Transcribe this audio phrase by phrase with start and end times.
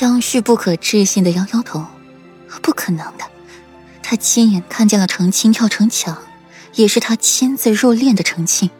[0.00, 1.84] 江旭不可置信的摇摇头
[2.62, 3.24] ：“不可能的，
[4.02, 6.16] 他亲眼看见了程青跳城墙，
[6.72, 8.70] 也是他亲自入殓的程青，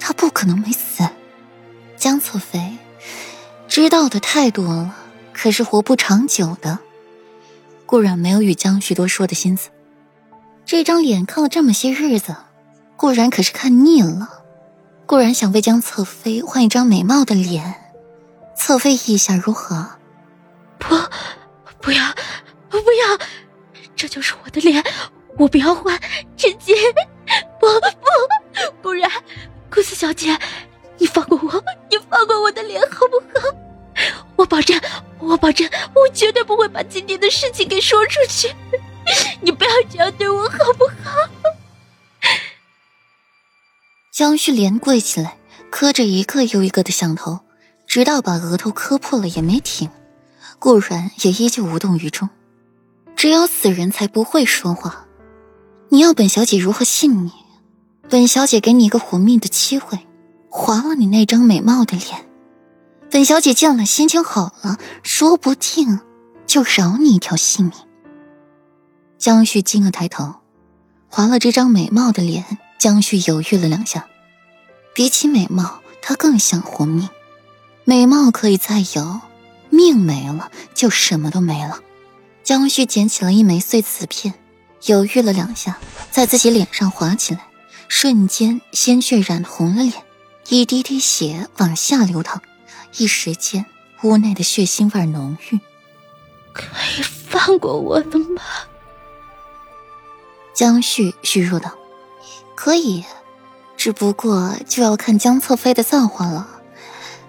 [0.00, 1.06] 他不可能没死。”
[1.98, 2.78] 江侧妃
[3.68, 4.96] 知道的太多了，
[5.34, 6.78] 可是活不长久的。
[7.84, 9.68] 顾然没有与江旭多说的心思，
[10.64, 12.34] 这张脸看了这么些日子，
[12.96, 14.30] 顾然可是看腻了。
[15.04, 17.74] 顾然想为江侧妃换一张美貌的脸，
[18.56, 19.90] 侧妃意下如何？
[20.88, 20.96] 不，
[21.80, 22.14] 不要，
[22.68, 23.18] 不要，
[23.96, 24.82] 这就是我的脸，
[25.38, 25.98] 我不要换，
[26.36, 26.74] 直接，
[27.60, 29.10] 不不，不然，
[29.70, 30.38] 顾四小姐，
[30.98, 33.56] 你放过我，你放过我的脸好不好？
[34.36, 34.80] 我保证，
[35.18, 38.52] 我保证，我绝对不会把今天的事情给说出去，
[39.40, 41.12] 你不要这样对我好不好？
[44.12, 45.38] 江旭连跪起来，
[45.70, 47.40] 磕着一个又一个的响头，
[47.86, 49.90] 直到把额头磕破了也没停。
[50.58, 52.28] 顾然也依旧无动于衷。
[53.16, 55.06] 只有死人才不会说话。
[55.88, 57.32] 你要本小姐如何信你？
[58.08, 59.98] 本小姐给你一个活命的机会，
[60.48, 62.26] 划了你那张美貌的脸。
[63.10, 66.00] 本小姐见了，心情好了，说不定
[66.46, 67.74] 就饶你一条性命。
[69.18, 70.34] 江旭惊了抬头，
[71.08, 72.58] 划了这张美貌的脸。
[72.76, 74.06] 江旭犹豫了两下，
[74.94, 77.08] 比起美貌，他更想活命。
[77.84, 79.20] 美貌可以再有，
[79.74, 81.80] 命没了就什么都没了。
[82.42, 84.34] 江旭捡起了一枚碎瓷片，
[84.84, 85.78] 犹豫了两下，
[86.10, 87.46] 在自己脸上划起来，
[87.88, 89.94] 瞬间鲜血染红了脸，
[90.48, 92.42] 一滴滴血往下流淌，
[92.98, 93.64] 一时间
[94.02, 95.58] 屋内的血腥味浓郁。
[96.52, 96.64] 可
[96.98, 98.42] 以放过我的吗？
[100.54, 101.72] 江旭虚弱道。
[102.54, 103.04] 可以，
[103.76, 106.48] 只不过就要看江侧妃的造化了。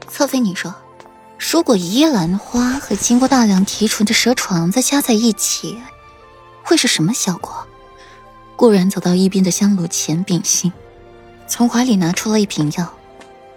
[0.07, 0.75] 侧妃，你说，
[1.51, 5.79] 如果依兰花和经过大量提纯的蛇床子加在一起，
[6.63, 7.67] 会是什么效果？
[8.55, 10.73] 顾然走到一边的香炉前屏息，
[11.47, 12.91] 从怀里拿出了一瓶药，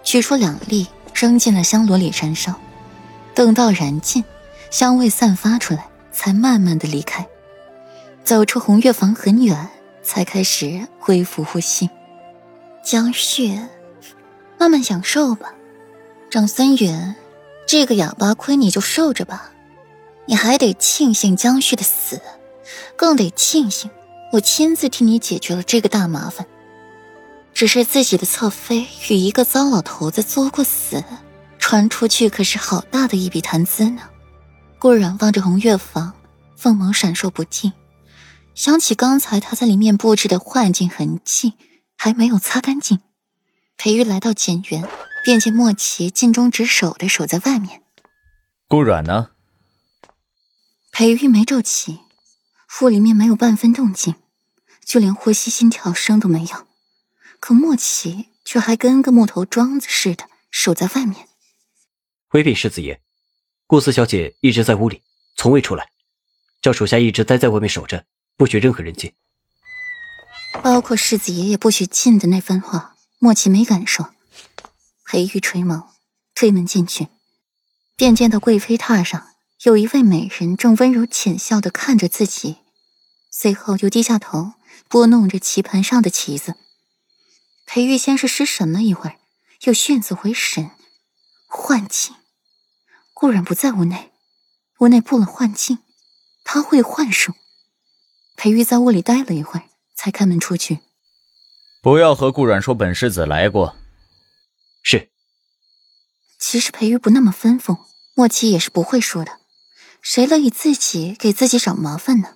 [0.03, 2.53] 取出两粒扔进了香炉里燃烧。
[3.33, 4.23] 等到燃尽，
[4.69, 7.25] 香味散发出来，才慢慢的离开，
[8.23, 9.69] 走出红月房很远。
[10.01, 11.87] 才开始恢复呼吸，
[12.83, 13.59] 江旭，
[14.57, 15.53] 慢慢享受吧。
[16.31, 17.15] 长孙远，
[17.69, 19.51] 这个哑巴亏你就受着吧。
[20.25, 22.19] 你还得庆幸江旭的死，
[22.95, 23.91] 更得庆幸
[24.31, 26.47] 我亲自替你解决了这个大麻烦。
[27.53, 31.03] 只是自己的侧妃与一个糟老头子作过死，
[31.59, 34.01] 传出去可是好大的一笔谈资呢。
[34.79, 36.13] 顾然望着红月房，
[36.55, 37.71] 凤眸闪烁不尽。
[38.55, 41.53] 想起刚才他在里面布置的幻境痕迹
[41.95, 42.99] 还没有擦干净，
[43.77, 44.87] 裴玉来到简园，
[45.23, 47.83] 便见莫奇尽忠职守的守在外面。
[48.67, 49.31] 顾阮呢？
[50.91, 51.99] 裴玉眉皱起，
[52.81, 54.15] 屋里面没有半分动静，
[54.83, 56.67] 就连呼吸心跳声都没有。
[57.39, 61.27] 可莫奇却还跟个木头桩子似的守在外面。
[62.27, 63.01] 回禀世子爷，
[63.65, 65.03] 顾四小姐一直在屋里，
[65.35, 65.89] 从未出来，
[66.61, 68.05] 叫属下一直待在外面守着。
[68.35, 69.13] 不许任何人进，
[70.63, 74.13] 包括世子爷也不许进的那番话，莫奇没敢说。
[75.11, 75.87] 裴玉垂眸，
[76.35, 77.07] 推门进去，
[77.95, 79.29] 便见到贵妃榻上
[79.63, 82.57] 有一位美人正温柔浅笑的看着自己，
[83.31, 84.53] 随后又低下头
[84.87, 86.53] 拨弄着棋盘上的棋子。
[87.65, 89.15] 裴玉先是失神了一会儿，
[89.63, 90.69] 又迅速回神。
[91.47, 92.13] 幻境，
[93.15, 94.11] 顾然不在屋内，
[94.81, 95.79] 屋内布了幻境，
[96.43, 97.33] 他会幻术。
[98.35, 99.63] 裴玉在屋里待了一会儿，
[99.95, 100.81] 才开门出去。
[101.81, 103.78] 不要和顾阮说本世子来过。
[106.39, 107.79] 其实裴玉不那么吩咐，
[108.15, 109.33] 莫七也是不会说的。
[110.01, 112.35] 谁乐意自己给自己找麻烦呢？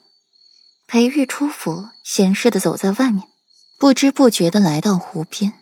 [0.86, 3.28] 裴玉出府，闲适的走在外面，
[3.80, 5.54] 不知不觉的来到湖边，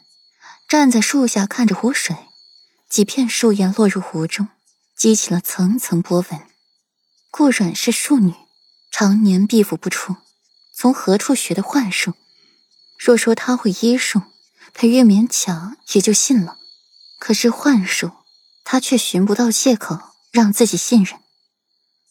[0.68, 2.16] 站在树下看着湖水，
[2.90, 4.47] 几片树叶落入湖中，
[4.97, 6.41] 激起了层层波纹。
[7.29, 8.34] 顾阮是庶女，
[8.90, 10.17] 常年闭府不出。
[10.73, 12.16] 从何处学的幻术？
[12.97, 14.23] 若说他会医术，
[14.73, 16.58] 裴玉勉强也就信了。
[17.20, 18.11] 可是幻术，
[18.63, 19.99] 他却寻不到借口
[20.31, 21.19] 让自己信任。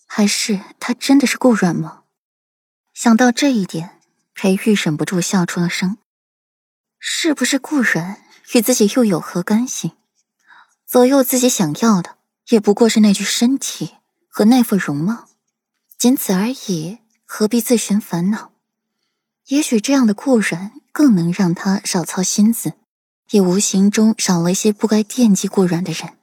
[0.06, 2.02] 还是他真的是顾软吗？
[2.92, 4.00] 想到这一点，
[4.34, 5.98] 裴玉忍不住笑出了声。
[6.98, 8.20] 是不是顾软
[8.52, 9.92] 与自己又有何干系？
[10.86, 12.18] 左右自己想要的，
[12.48, 13.94] 也不过是那具身体
[14.28, 15.28] 和那副容貌，
[15.96, 18.52] 仅此而已，何必自寻烦恼？
[19.46, 22.74] 也许这样的顾软更能让他少操心思，
[23.30, 26.18] 也无形中少了一些不该惦记顾软的人。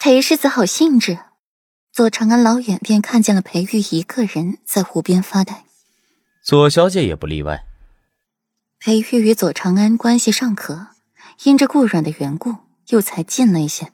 [0.00, 1.18] 裴世子好兴致，
[1.92, 5.64] 左长安老远便看见了裴玉一个人在湖边发呆，
[6.40, 7.64] 左小姐也不例外。
[8.78, 10.86] 裴玉与左长安关系尚可，
[11.42, 12.54] 因着顾阮的缘故，
[12.90, 13.90] 又才近了一些。